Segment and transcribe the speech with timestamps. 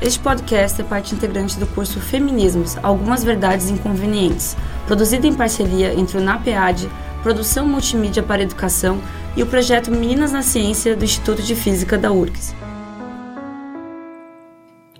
[0.00, 4.54] Este podcast é parte integrante do curso Feminismos Algumas Verdades Inconvenientes,
[4.86, 6.90] produzido em parceria entre o NAPEAD,
[7.22, 9.00] Produção Multimídia para Educação
[9.34, 12.54] e o projeto Meninas na Ciência do Instituto de Física da URGS.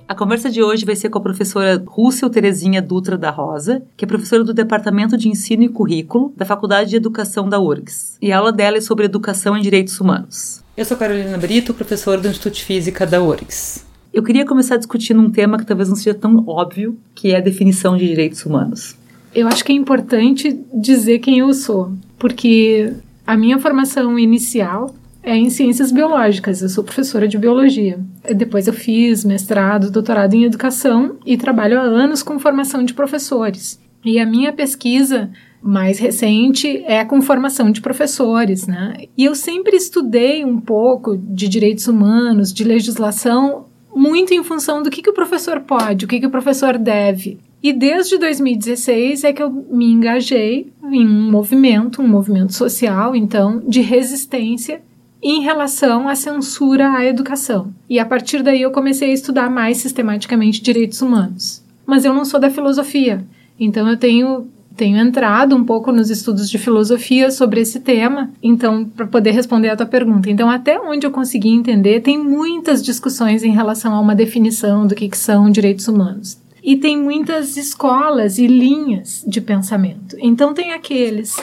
[0.09, 4.05] A conversa de hoje vai ser com a professora Rússel Terezinha Dutra da Rosa, que
[4.07, 8.17] é professora do Departamento de Ensino e Currículo da Faculdade de Educação da URGS.
[8.23, 10.65] E a aula dela é sobre educação em direitos humanos.
[10.75, 13.85] Eu sou Carolina Brito, professora do Instituto de Física da URGS.
[14.17, 17.41] Eu queria começar discutindo um tema que talvez não seja tão óbvio, que é a
[17.41, 18.97] definição de direitos humanos.
[19.35, 22.95] Eu acho que é importante dizer quem eu sou, porque
[23.27, 28.01] a minha formação inicial é em ciências biológicas, eu sou professora de biologia.
[28.35, 33.79] Depois eu fiz mestrado, doutorado em educação e trabalho há anos com formação de professores.
[34.03, 35.29] E a minha pesquisa
[35.63, 38.97] mais recente é com formação de professores, né?
[39.19, 43.66] E eu sempre estudei um pouco de direitos humanos, de legislação,
[43.97, 47.39] muito em função do que, que o professor pode, o que, que o professor deve.
[47.63, 53.63] E desde 2016 é que eu me engajei em um movimento, um movimento social, então,
[53.67, 54.83] de resistência
[55.23, 57.73] em relação à censura à educação.
[57.89, 61.65] E a partir daí eu comecei a estudar mais sistematicamente direitos humanos.
[61.87, 63.25] Mas eu não sou da filosofia,
[63.59, 68.85] então eu tenho tenho entrado um pouco nos estudos de filosofia sobre esse tema, então
[68.85, 70.31] para poder responder a tua pergunta.
[70.31, 74.95] Então até onde eu consegui entender, tem muitas discussões em relação a uma definição do
[74.95, 80.17] que, que são direitos humanos e tem muitas escolas e linhas de pensamento.
[80.19, 81.37] Então, tem aqueles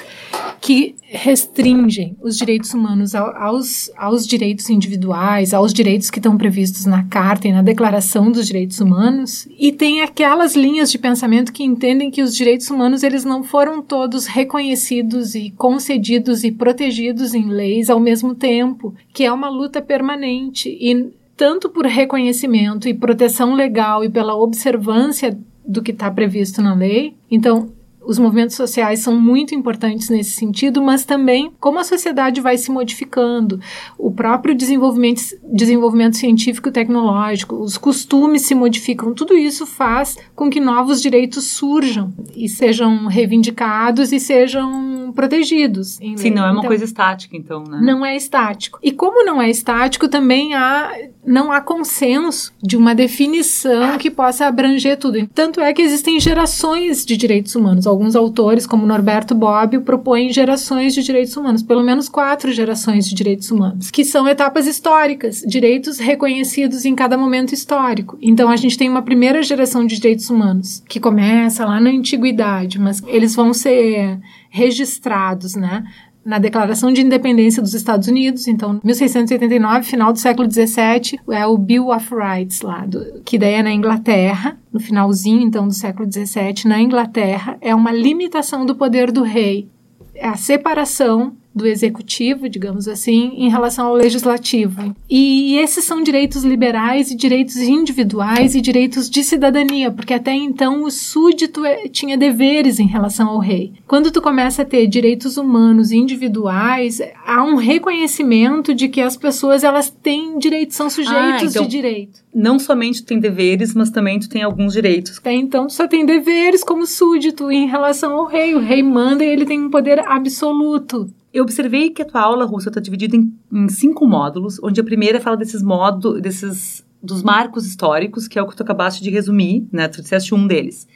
[0.59, 7.05] que restringem os direitos humanos aos, aos direitos individuais, aos direitos que estão previstos na
[7.05, 12.11] Carta e na Declaração dos Direitos Humanos, e tem aquelas linhas de pensamento que entendem
[12.11, 17.89] que os direitos humanos eles não foram todos reconhecidos e concedidos e protegidos em leis
[17.89, 21.13] ao mesmo tempo, que é uma luta permanente e
[21.43, 27.17] tanto por reconhecimento e proteção legal e pela observância do que está previsto na lei.
[27.29, 27.69] Então,
[28.05, 32.71] os movimentos sociais são muito importantes nesse sentido, mas também como a sociedade vai se
[32.71, 33.59] modificando,
[33.97, 40.49] o próprio desenvolvimento, desenvolvimento científico e tecnológico, os costumes se modificam, tudo isso faz com
[40.49, 45.99] que novos direitos surjam e sejam reivindicados e sejam protegidos.
[46.15, 47.79] Sim, não é uma então, coisa estática, então, né?
[47.81, 48.79] Não é estático.
[48.81, 50.91] E como não é estático, também há,
[51.25, 55.27] não há consenso de uma definição que possa abranger tudo.
[55.33, 60.93] Tanto é que existem gerações de direitos humanos alguns autores, como Norberto Bobbio, propõem gerações
[60.93, 65.99] de direitos humanos, pelo menos quatro gerações de direitos humanos, que são etapas históricas, direitos
[65.99, 68.17] reconhecidos em cada momento histórico.
[68.21, 72.79] Então a gente tem uma primeira geração de direitos humanos, que começa lá na antiguidade,
[72.79, 75.83] mas eles vão ser registrados, né?
[76.25, 81.57] Na Declaração de Independência dos Estados Unidos, então 1689, final do século 17, é o
[81.57, 86.07] Bill of Rights lá, do, que daí é na Inglaterra, no finalzinho então do século
[86.07, 89.67] 17, na Inglaterra, é uma limitação do poder do rei,
[90.15, 94.95] é a separação do executivo, digamos assim, em relação ao legislativo.
[95.09, 100.83] E esses são direitos liberais e direitos individuais e direitos de cidadania, porque até então
[100.83, 103.73] o súdito é, tinha deveres em relação ao rei.
[103.87, 109.63] Quando tu começa a ter direitos humanos individuais, há um reconhecimento de que as pessoas
[109.63, 112.22] elas têm direitos, são sujeitos ah, então, de direito.
[112.33, 115.19] Não somente tu tem deveres, mas também tu tem alguns direitos.
[115.19, 118.55] Até então tu só tem deveres como súdito em relação ao rei.
[118.55, 121.07] O rei manda e ele tem um poder absoluto.
[121.33, 124.83] Eu observei que a tua aula, russa está dividida em, em, cinco módulos, onde a
[124.83, 129.09] primeira fala desses modos, desses dos marcos históricos, que é o que tu acabaste de
[129.09, 129.87] resumir, né?
[129.89, 130.87] Tu disseste um deles.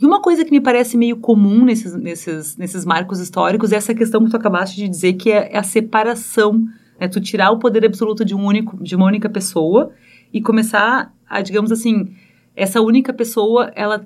[0.00, 3.94] E uma coisa que me parece meio comum nesses, nesses, nesses marcos históricos é essa
[3.94, 6.62] questão que tu acabaste de dizer, que é, é a separação,
[7.00, 7.08] né?
[7.08, 9.92] Tu tirar o poder absoluto de, um único, de uma única pessoa
[10.34, 12.12] e começar a, digamos assim,
[12.56, 14.04] essa única pessoa, ela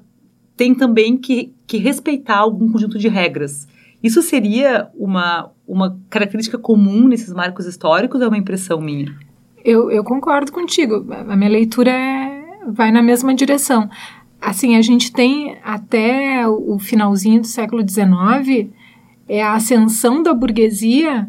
[0.54, 3.66] tem também que, que respeitar algum conjunto de regras.
[4.02, 9.16] Isso seria uma, uma característica comum nesses marcos históricos ou é uma impressão minha?
[9.64, 11.06] Eu, eu concordo contigo.
[11.10, 13.88] A minha leitura é, vai na mesma direção.
[14.40, 18.70] Assim, a gente tem até o finalzinho do século XIX
[19.28, 21.28] é a ascensão da burguesia,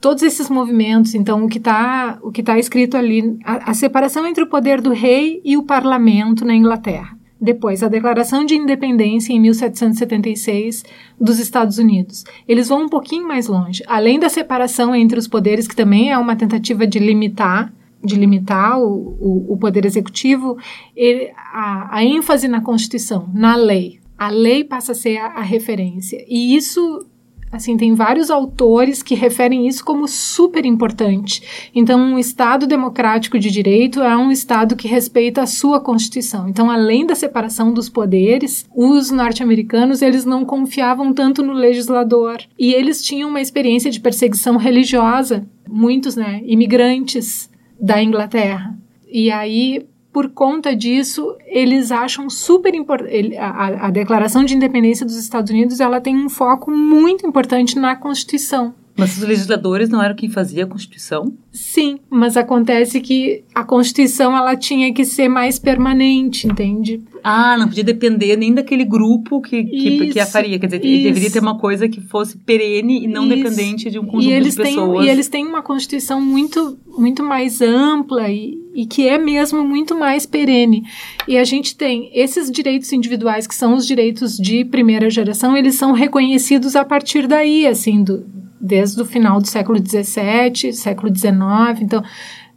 [0.00, 1.14] todos esses movimentos.
[1.14, 4.80] Então, o que está o que tá escrito ali, a, a separação entre o poder
[4.80, 7.16] do rei e o parlamento na Inglaterra.
[7.40, 10.82] Depois, a Declaração de Independência em 1776
[11.20, 12.24] dos Estados Unidos.
[12.48, 13.82] Eles vão um pouquinho mais longe.
[13.86, 18.78] Além da separação entre os poderes, que também é uma tentativa de limitar de limitar
[18.78, 20.58] o, o, o poder executivo,
[20.94, 23.98] ele, a, a, ênfase na Constituição, na lei.
[24.18, 26.22] A lei passa a ser a, a referência.
[26.28, 27.06] E isso
[27.54, 31.70] Assim, tem vários autores que referem isso como super importante.
[31.72, 36.48] Então, um Estado democrático de direito é um Estado que respeita a sua Constituição.
[36.48, 42.74] Então, além da separação dos poderes, os norte-americanos eles não confiavam tanto no legislador e
[42.74, 47.48] eles tinham uma experiência de perseguição religiosa, muitos, né, imigrantes
[47.80, 48.76] da Inglaterra.
[49.08, 53.36] E aí por conta disso, eles acham super importante.
[53.36, 57.96] A, a, Declaração de Independência dos Estados Unidos ela tem um foco muito importante na
[57.96, 58.72] Constituição.
[58.96, 61.36] Mas os legisladores não eram quem fazia a Constituição?
[61.50, 67.02] Sim, mas acontece que a Constituição ela tinha que ser mais permanente, entende?
[67.24, 70.60] Ah, não podia depender nem daquele grupo que, que, que a faria.
[70.60, 71.02] Quer dizer, isso.
[71.02, 73.34] deveria ter uma coisa que fosse perene e não isso.
[73.34, 74.98] dependente de um conjunto de pessoas.
[74.98, 79.64] Têm, e eles têm uma Constituição muito, muito mais ampla e, e que é mesmo
[79.64, 80.82] muito mais perene.
[81.28, 85.76] E a gente tem esses direitos individuais, que são os direitos de primeira geração, eles
[85.76, 88.26] são reconhecidos a partir daí, assim, do,
[88.60, 91.80] desde o final do século XVII, século XIX.
[91.80, 92.02] Então,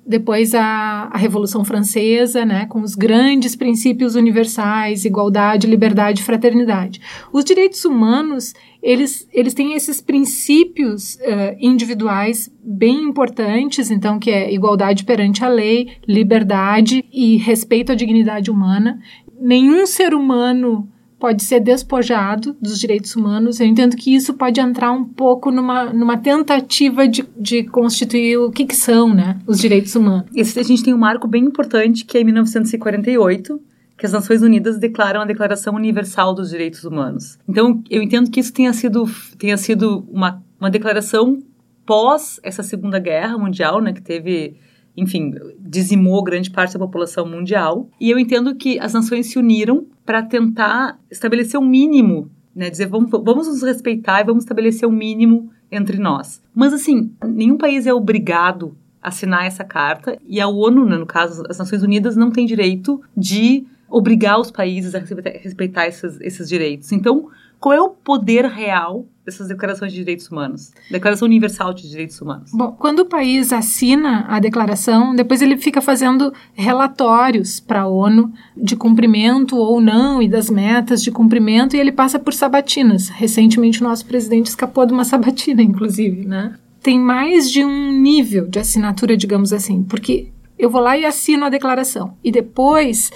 [0.07, 7.01] depois a, a, Revolução Francesa, né, com os grandes princípios universais, igualdade, liberdade fraternidade.
[7.33, 14.54] Os direitos humanos, eles, eles têm esses princípios uh, individuais bem importantes, então, que é
[14.54, 19.00] igualdade perante a lei, liberdade e respeito à dignidade humana.
[19.39, 20.88] Nenhum ser humano
[21.19, 23.60] pode ser despojado dos direitos humanos.
[23.60, 28.52] Eu entendo que isso pode entrar um pouco numa, numa tentativa de, de constituir o
[28.52, 30.30] que, que são né, os direitos humanos.
[30.36, 33.60] Esse, a gente tem um marco bem importante, que é em 1948,
[33.98, 37.40] que as Nações Unidas declaram a Declaração Universal dos Direitos Humanos.
[37.48, 39.10] Então, eu entendo que isso tenha sido,
[39.40, 41.40] tenha sido uma, uma declaração
[41.84, 44.58] pós essa Segunda Guerra Mundial, né, que teve
[44.98, 47.88] enfim, dizimou grande parte da população mundial.
[48.02, 52.70] E eu entendo que as nações se uniram para tentar estabelecer um mínimo, né?
[52.72, 56.42] Dizer, vamos, vamos nos respeitar e vamos estabelecer um mínimo entre nós.
[56.56, 61.06] Mas, assim, nenhum país é obrigado a assinar essa carta e a ONU, né, no
[61.06, 66.50] caso, as Nações Unidas, não tem direito de obrigar os países a respeitar, esses, esses
[66.50, 66.92] direitos.
[66.92, 70.71] Então, qual é o poder real dessas declarações de direitos humanos?
[70.89, 72.51] Declaração Universal de Direitos Humanos.
[72.54, 78.31] Bom, quando o país assina a declaração, depois ele fica fazendo relatórios para a ONU
[78.56, 83.09] de cumprimento ou não e das metas de cumprimento e ele passa por sabatinas.
[83.09, 86.56] Recentemente o nosso presidente escapou de uma sabatina, inclusive, né?
[86.81, 91.45] Tem mais de um nível de assinatura, digamos assim, porque eu vou lá e assino
[91.45, 93.12] a declaração e depois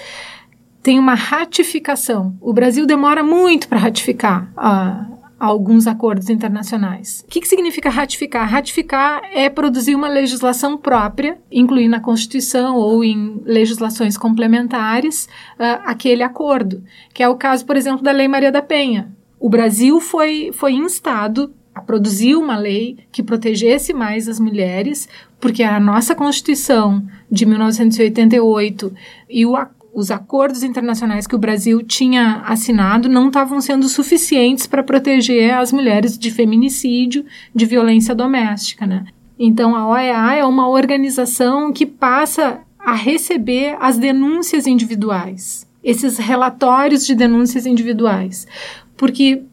[0.81, 2.36] tem uma ratificação.
[2.42, 5.07] O Brasil demora muito para ratificar a,
[5.39, 7.24] alguns acordos internacionais.
[7.25, 8.50] O que, que significa ratificar?
[8.50, 15.25] Ratificar é produzir uma legislação própria, incluir na Constituição ou em legislações complementares
[15.60, 16.83] uh, aquele acordo,
[17.13, 19.12] que é o caso, por exemplo, da Lei Maria da Penha.
[19.39, 25.07] O Brasil foi, foi instado a produzir uma lei que protegesse mais as mulheres,
[25.39, 28.94] porque a nossa Constituição de 1988
[29.30, 34.65] e o acordo os acordos internacionais que o Brasil tinha assinado não estavam sendo suficientes
[34.65, 39.05] para proteger as mulheres de feminicídio, de violência doméstica, né?
[39.38, 47.05] Então a OEA é uma organização que passa a receber as denúncias individuais, esses relatórios
[47.05, 48.47] de denúncias individuais,
[48.95, 49.44] porque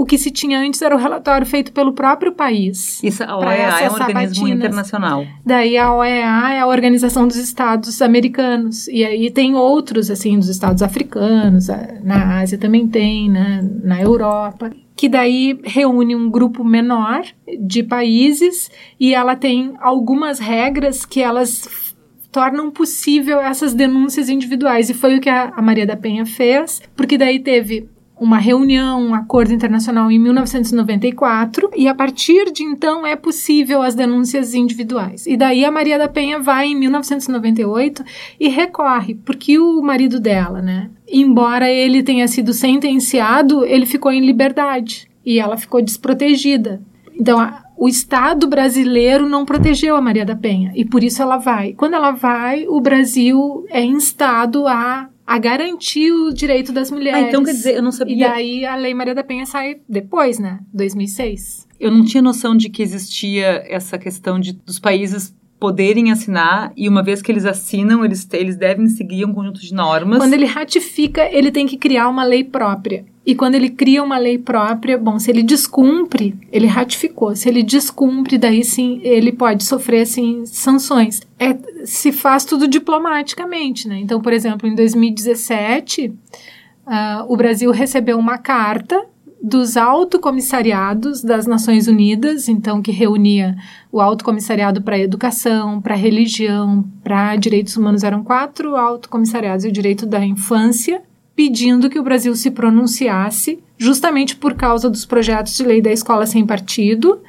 [0.00, 3.04] o que se tinha antes era o relatório feito pelo próprio país.
[3.04, 5.26] Isso, a OEA é um organismo internacional.
[5.44, 8.88] Daí a OEA é a Organização dos Estados Americanos.
[8.88, 11.66] E aí tem outros, assim, dos Estados africanos,
[12.02, 17.22] na Ásia também tem, né, na Europa que daí reúne um grupo menor
[17.58, 21.94] de países e ela tem algumas regras que elas
[22.30, 24.90] tornam possível essas denúncias individuais.
[24.90, 27.88] E foi o que a, a Maria da Penha fez, porque daí teve
[28.20, 33.94] uma reunião, um acordo internacional em 1994, e a partir de então é possível as
[33.94, 35.26] denúncias individuais.
[35.26, 38.04] E daí a Maria da Penha vai em 1998
[38.38, 44.20] e recorre, porque o marido dela, né, embora ele tenha sido sentenciado, ele ficou em
[44.20, 46.82] liberdade e ela ficou desprotegida.
[47.18, 51.38] Então, a, o Estado brasileiro não protegeu a Maria da Penha e por isso ela
[51.38, 51.72] vai.
[51.72, 57.26] Quando ela vai, o Brasil é instado a a garantir o direito das mulheres.
[57.26, 58.16] Ah, então quer dizer, eu não sabia.
[58.16, 60.58] E daí a Lei Maria da Penha sai depois, né?
[60.74, 61.68] 2006.
[61.78, 66.88] Eu não tinha noção de que existia essa questão de dos países poderem assinar e
[66.88, 70.18] uma vez que eles assinam, eles, eles devem seguir um conjunto de normas.
[70.18, 73.04] Quando ele ratifica, ele tem que criar uma lei própria.
[73.26, 77.36] E quando ele cria uma lei própria, bom, se ele descumpre, ele ratificou.
[77.36, 81.20] Se ele descumpre, daí sim ele pode sofrer assim sanções.
[81.38, 83.98] É, se faz tudo diplomaticamente, né?
[84.00, 89.04] Então, por exemplo, em 2017, uh, o Brasil recebeu uma carta
[89.42, 93.56] dos autocomissariados das Nações Unidas, então que reunia
[93.90, 100.04] o autocomissariado para educação, para religião, para direitos humanos eram quatro autocomissariados e o direito
[100.04, 101.02] da infância,
[101.34, 106.26] pedindo que o Brasil se pronunciasse, justamente por causa dos projetos de lei da escola
[106.26, 107.20] sem partido,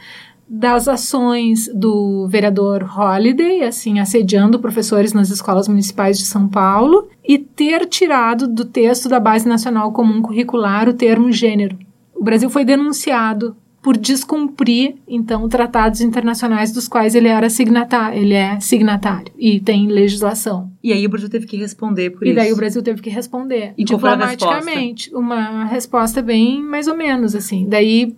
[0.54, 7.38] das ações do vereador Holliday, assim, assediando professores nas escolas municipais de São Paulo, e
[7.38, 11.78] ter tirado do texto da Base Nacional Comum Curricular o termo gênero.
[12.22, 18.36] O Brasil foi denunciado por descumprir, então, tratados internacionais dos quais ele era signatário, ele
[18.36, 20.72] é signatário e tem legislação.
[20.84, 22.36] E aí o Brasil teve que responder por e isso.
[22.36, 27.68] daí o Brasil teve que responder E diplomaticamente, uma resposta bem mais ou menos assim.
[27.68, 28.16] Daí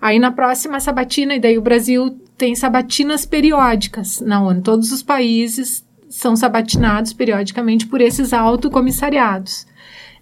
[0.00, 4.60] aí na próxima sabatina e daí o Brasil tem sabatinas periódicas na ONU.
[4.60, 9.69] Todos os países são sabatinados periodicamente por esses autocomissariados.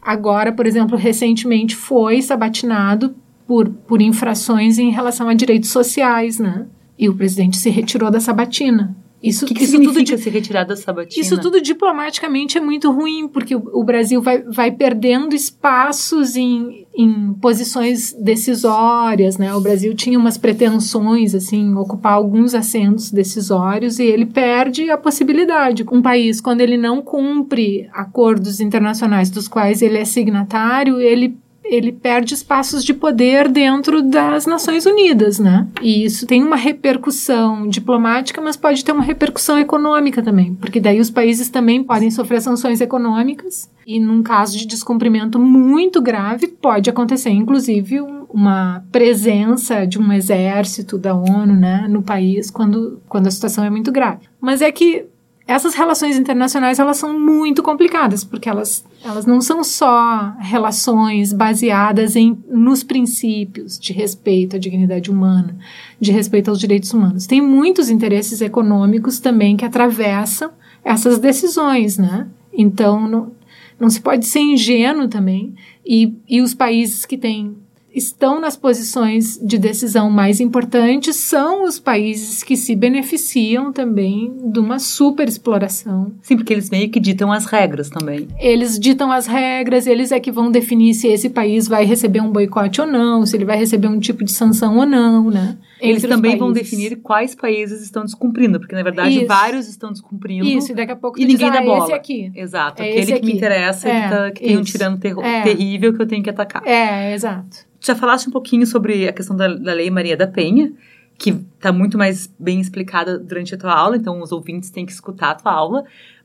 [0.08, 3.14] Agora, por exemplo, recentemente foi sabatinado
[3.46, 6.64] por, por infrações em relação a direitos sociais, né?
[6.98, 8.96] E o presidente se retirou da sabatina.
[9.22, 11.20] Isso, que, que isso significa tudo de- se retirar da sabatina?
[11.25, 16.87] isso tudo diplomaticamente é muito ruim, porque o, o Brasil vai, vai perdendo espaços em,
[16.96, 19.54] em posições decisórias, né?
[19.54, 25.84] O Brasil tinha umas pretensões, assim, ocupar alguns assentos decisórios e ele perde a possibilidade.
[25.90, 31.37] Um país, quando ele não cumpre acordos internacionais dos quais ele é signatário, ele
[31.70, 35.66] ele perde espaços de poder dentro das Nações Unidas, né?
[35.82, 40.98] E isso tem uma repercussão diplomática, mas pode ter uma repercussão econômica também, porque daí
[41.00, 46.90] os países também podem sofrer sanções econômicas e num caso de descumprimento muito grave pode
[46.90, 53.26] acontecer, inclusive, um- uma presença de um exército da ONU, né, no país quando quando
[53.26, 54.26] a situação é muito grave.
[54.40, 55.06] Mas é que
[55.49, 62.14] essas relações internacionais elas são muito complicadas porque elas, elas não são só relações baseadas
[62.17, 65.57] em nos princípios de respeito à dignidade humana,
[65.99, 67.26] de respeito aos direitos humanos.
[67.26, 70.50] Tem muitos interesses econômicos também que atravessam
[70.85, 72.28] essas decisões, né?
[72.52, 73.33] Então não,
[73.81, 77.57] não se pode ser ingênuo também e, e os países que têm
[77.95, 84.59] estão nas posições de decisão mais importantes são os países que se beneficiam também de
[84.59, 86.12] uma superexploração.
[86.23, 88.28] Sim, porque eles meio que ditam as regras também.
[88.38, 92.30] Eles ditam as regras, eles é que vão definir se esse país vai receber um
[92.30, 95.57] boicote ou não, se ele vai receber um tipo de sanção ou não, né?
[95.80, 99.26] Eles também vão definir quais países estão descumprindo, porque na verdade Isso.
[99.26, 100.44] vários estão descumprindo.
[100.47, 101.85] Isso, e daqui a pouco E tu diz, ninguém dá ah, bola.
[101.85, 102.32] esse aqui.
[102.35, 103.32] Exato, É aquele que me aqui.
[103.37, 105.42] interessa, É, que, tá, que tem um tirano terro- É.
[105.42, 106.62] terrível que eu tenho que atacar.
[106.66, 107.66] É, exato.
[107.80, 110.73] Já falaste um pouquinho sobre a questão da, da Lei Maria da Penha,
[111.16, 114.92] que está muito mais bem explicada durante a tua aula, então os ouvintes têm que
[114.92, 115.85] escutar a tua aula.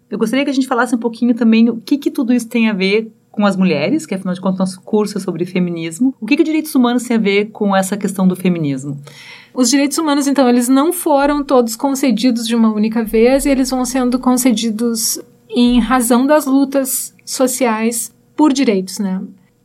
[0.10, 2.70] Eu gostaria que a gente falasse um pouquinho também o que, que tudo isso tem
[2.70, 6.14] a ver com as mulheres, que afinal de contas nosso curso é sobre feminismo.
[6.22, 9.02] O que, que direitos humanos tem a ver com essa questão do feminismo?
[9.56, 13.72] Os direitos humanos, então, eles não foram todos concedidos de uma única vez e eles
[13.72, 19.20] vão sendo concedidos em razão das lutas sociais por direitos, né?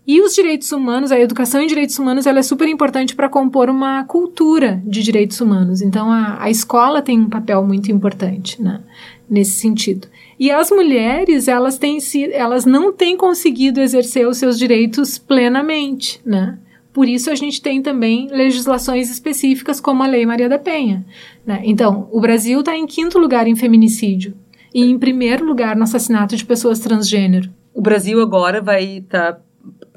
[0.06, 3.68] E os direitos humanos, a educação em direitos humanos, ela é super importante para compor
[3.68, 5.82] uma cultura de direitos humanos.
[5.82, 8.80] Então, a, a escola tem um papel muito importante, né?
[9.28, 10.08] Nesse sentido.
[10.38, 11.98] E as mulheres, elas têm
[12.32, 16.58] elas não têm conseguido exercer os seus direitos plenamente, né?
[16.92, 21.04] Por isso a gente tem também legislações específicas como a Lei Maria da Penha.
[21.46, 21.60] Né?
[21.64, 24.34] Então, o Brasil está em quinto lugar em feminicídio
[24.74, 27.50] e em primeiro lugar no assassinato de pessoas transgênero.
[27.72, 29.40] O Brasil agora vai estar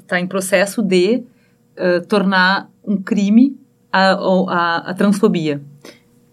[0.06, 1.24] tá em processo de
[1.76, 3.56] eh, tornar um crime
[3.90, 5.60] a, a, a transfobia.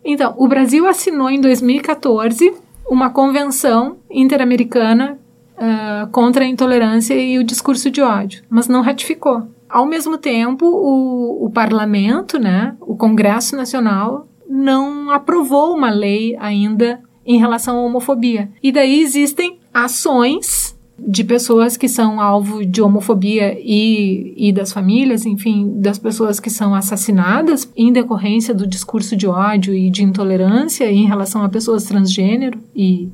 [0.03, 2.53] Então, o Brasil assinou em 2014
[2.89, 5.19] uma convenção interamericana
[5.57, 9.47] ah, contra a intolerância e o discurso de ódio, mas não ratificou.
[9.69, 17.01] Ao mesmo tempo, o, o parlamento, né, o Congresso Nacional, não aprovou uma lei ainda
[17.25, 18.49] em relação à homofobia.
[18.63, 25.25] E daí existem ações de pessoas que são alvo de homofobia e, e das famílias,
[25.25, 30.91] enfim, das pessoas que são assassinadas em decorrência do discurso de ódio e de intolerância
[30.91, 33.09] em relação a pessoas transgênero e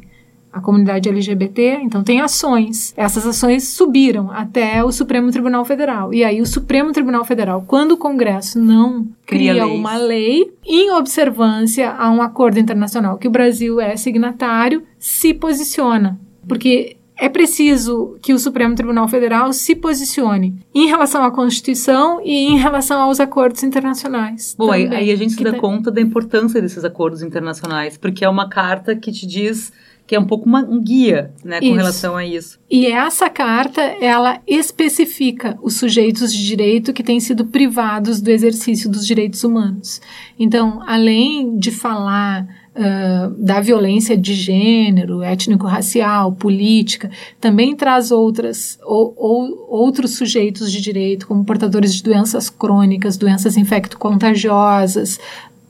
[0.55, 2.93] a comunidade LGBT, então tem ações.
[2.95, 6.13] Essas ações subiram até o Supremo Tribunal Federal.
[6.13, 10.91] E aí o Supremo Tribunal Federal, quando o Congresso não Cria cria, uma lei em
[10.91, 16.17] observância a um acordo internacional que o Brasil é signatário, se posiciona.
[16.47, 22.31] Porque é preciso que o Supremo Tribunal Federal se posicione em relação à Constituição e
[22.31, 24.55] em relação aos acordos internacionais.
[24.57, 28.25] Bom, aí, também, aí a gente se dá conta da importância desses acordos internacionais, porque
[28.25, 29.71] é uma carta que te diz
[30.07, 31.75] que é um pouco uma, um guia, né, com Isso.
[31.75, 32.59] relação a isso.
[32.69, 38.89] E essa carta, ela especifica os sujeitos de direito que têm sido privados do exercício
[38.89, 39.99] dos direitos humanos.
[40.37, 49.13] Então, além de falar uh, da violência de gênero, étnico-racial, política, também traz outras, ou,
[49.17, 55.19] ou, outros sujeitos de direito, como portadores de doenças crônicas, doenças infecto-contagiosas,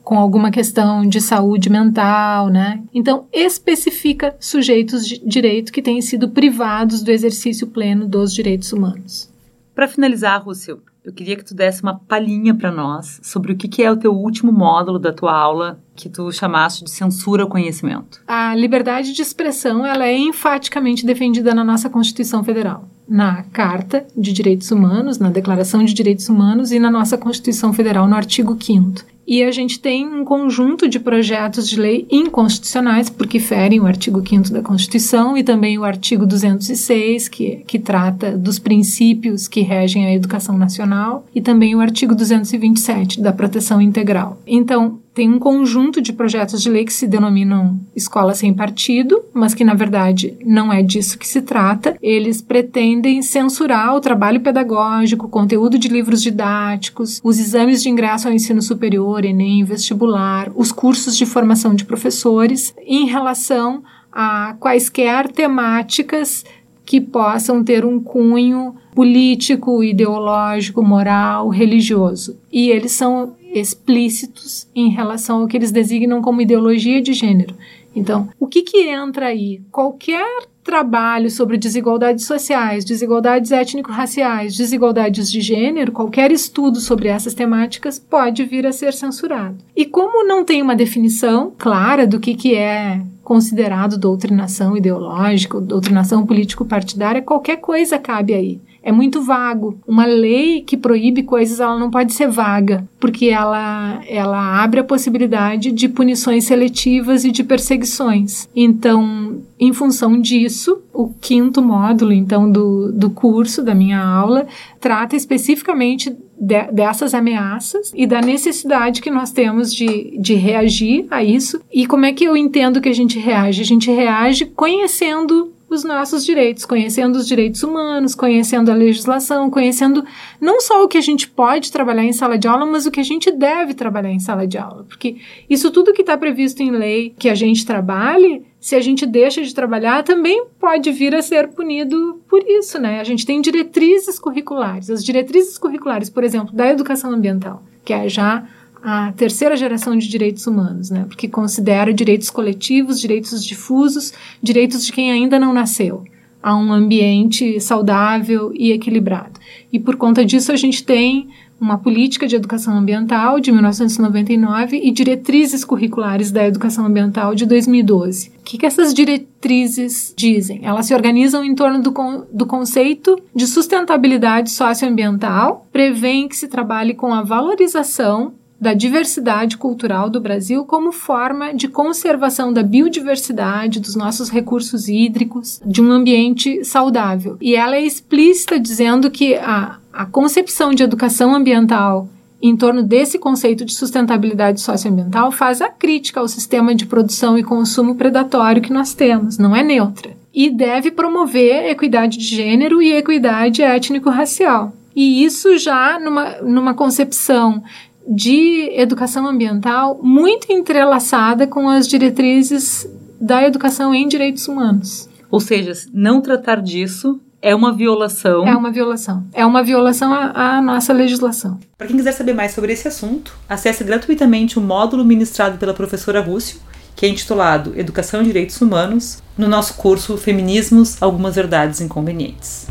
[0.03, 2.83] com alguma questão de saúde mental, né?
[2.93, 9.33] Então, especifica sujeitos de direito que têm sido privados do exercício pleno dos direitos humanos.
[9.73, 13.67] Para finalizar, Rússio, eu queria que tu desse uma palhinha para nós sobre o que,
[13.67, 17.49] que é o teu último módulo da tua aula que tu chamaste de censura ao
[17.49, 18.21] conhecimento.
[18.27, 24.33] A liberdade de expressão ela é enfaticamente defendida na nossa Constituição Federal, na Carta de
[24.33, 29.15] Direitos Humanos, na Declaração de Direitos Humanos e na nossa Constituição Federal, no artigo 5
[29.27, 34.23] e a gente tem um conjunto de projetos de lei inconstitucionais, porque ferem o artigo
[34.27, 40.05] 5 da Constituição e também o artigo 206, que, que trata dos princípios que regem
[40.05, 44.39] a educação nacional, e também o artigo 227, da proteção integral.
[44.45, 49.53] Então, tem um conjunto de projetos de lei que se denominam escola sem partido, mas
[49.53, 51.97] que na verdade não é disso que se trata.
[52.01, 58.27] Eles pretendem censurar o trabalho pedagógico, o conteúdo de livros didáticos, os exames de ingresso
[58.27, 65.29] ao ensino superior, Enem, vestibular, os cursos de formação de professores, em relação a quaisquer
[65.29, 66.45] temáticas
[66.85, 72.37] que possam ter um cunho político, ideológico, moral, religioso.
[72.51, 77.55] E eles são explícitos em relação ao que eles designam como ideologia de gênero.
[77.95, 79.61] Então, o que, que entra aí?
[79.71, 80.25] Qualquer
[80.65, 88.43] trabalho sobre desigualdades sociais, desigualdades étnico-raciais, desigualdades de gênero, qualquer estudo sobre essas temáticas pode
[88.43, 89.57] vir a ser censurado.
[89.75, 96.25] E como não tem uma definição clara do que, que é considerado doutrinação ideológica, doutrinação
[96.25, 99.79] político-partidária, qualquer coisa cabe aí é muito vago.
[99.87, 104.83] Uma lei que proíbe coisas, ela não pode ser vaga, porque ela, ela abre a
[104.83, 108.47] possibilidade de punições seletivas e de perseguições.
[108.55, 109.24] Então,
[109.65, 114.47] em função disso, o quinto módulo, então, do, do curso, da minha aula,
[114.79, 121.23] trata especificamente de, dessas ameaças e da necessidade que nós temos de, de reagir a
[121.23, 121.59] isso.
[121.71, 123.61] E como é que eu entendo que a gente reage?
[123.61, 130.05] A gente reage conhecendo os nossos direitos, conhecendo os direitos humanos, conhecendo a legislação, conhecendo
[130.39, 132.99] não só o que a gente pode trabalhar em sala de aula, mas o que
[132.99, 134.85] a gente deve trabalhar em sala de aula.
[134.87, 135.17] Porque
[135.49, 139.43] isso tudo que está previsto em lei que a gente trabalhe, se a gente deixa
[139.43, 142.99] de trabalhar, também pode vir a ser punido por isso, né?
[142.99, 144.89] A gente tem diretrizes curriculares.
[144.89, 148.43] As diretrizes curriculares, por exemplo, da educação ambiental, que é já
[148.81, 151.05] a terceira geração de direitos humanos, né?
[151.07, 156.03] Porque considera direitos coletivos, direitos difusos, direitos de quem ainda não nasceu
[156.41, 159.39] a um ambiente saudável e equilibrado.
[159.71, 164.91] E por conta disso a gente tem uma política de educação ambiental de 1999 e
[164.91, 168.29] diretrizes curriculares da educação ambiental de 2012.
[168.29, 170.61] O que, que essas diretrizes dizem?
[170.63, 176.47] Elas se organizam em torno do, con do conceito de sustentabilidade socioambiental, prevêem que se
[176.47, 183.79] trabalhe com a valorização da diversidade cultural do Brasil como forma de conservação da biodiversidade,
[183.79, 187.37] dos nossos recursos hídricos, de um ambiente saudável.
[187.41, 192.09] E ela é explícita dizendo que a, a concepção de educação ambiental
[192.41, 197.43] em torno desse conceito de sustentabilidade socioambiental faz a crítica ao sistema de produção e
[197.43, 200.11] consumo predatório que nós temos, não é neutra.
[200.33, 204.73] E deve promover equidade de gênero e equidade étnico-racial.
[204.93, 207.63] E isso já numa, numa concepção
[208.05, 212.87] de educação ambiental muito entrelaçada com as diretrizes
[213.19, 215.09] da educação em direitos humanos.
[215.31, 218.47] Ou seja, não tratar disso é uma violação.
[218.47, 219.23] É uma violação.
[219.31, 221.59] É uma violação à, à nossa legislação.
[221.77, 226.19] Para quem quiser saber mais sobre esse assunto, acesse gratuitamente o módulo ministrado pela professora
[226.19, 226.59] Rússio,
[226.95, 232.65] que é intitulado Educação e Direitos Humanos, no nosso curso Feminismos Algumas Verdades Inconvenientes.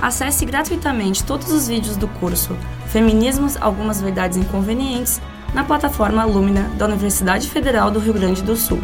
[0.00, 2.56] Acesse gratuitamente todos os vídeos do curso
[2.86, 5.20] Feminismos Algumas Verdades Inconvenientes
[5.52, 8.78] na plataforma Lumina da Universidade Federal do Rio Grande do Sul.